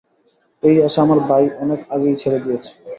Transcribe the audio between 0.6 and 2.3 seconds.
এই আশা আমার ভাই অনেক আগেই